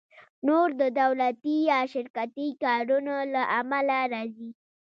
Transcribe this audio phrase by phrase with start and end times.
[0.47, 4.49] نور د دولتي یا شرکتي کارونو له امله راځي